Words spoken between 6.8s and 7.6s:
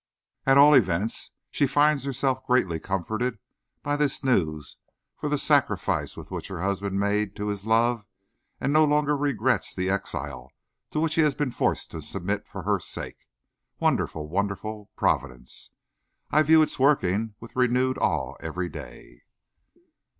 made to